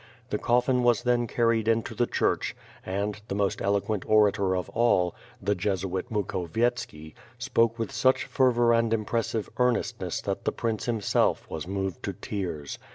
The 0.31 0.39
coffin 0.39 0.81
was 0.81 1.03
then 1.03 1.27
carried 1.27 1.67
into 1.67 1.93
the 1.93 2.07
church 2.07 2.55
and, 2.83 3.21
the 3.27 3.35
most 3.35 3.61
eloquent 3.61 4.03
orator 4.07 4.55
of 4.55 4.67
all, 4.69 5.13
the 5.39 5.53
Jesuit 5.53 6.09
Mukhovietski, 6.09 7.13
spoke 7.37 7.77
with 7.77 7.91
such 7.91 8.25
fervor 8.25 8.73
and 8.73 8.91
impressive 8.95 9.47
earnestness 9.57 10.19
that 10.21 10.43
the 10.43 10.51
prince 10.51 10.87
him 10.87 11.01
self 11.01 11.47
was 11.51 11.67
moved 11.67 12.01
to 12.05 12.13
tears. 12.13 12.79